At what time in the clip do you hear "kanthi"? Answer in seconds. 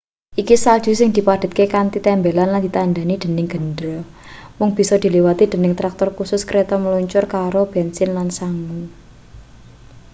1.75-1.99